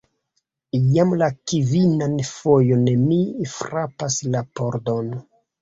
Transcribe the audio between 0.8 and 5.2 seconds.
Jam la kvinan fojon mi frapas la pordon!